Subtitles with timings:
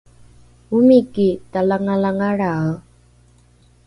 [0.75, 2.71] omiki talangalangalrae